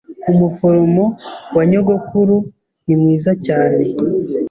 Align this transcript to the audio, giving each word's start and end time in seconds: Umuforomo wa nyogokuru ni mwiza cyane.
Umuforomo 0.31 1.05
wa 1.55 1.63
nyogokuru 1.71 2.37
ni 2.85 2.95
mwiza 2.99 3.31
cyane. 3.45 3.83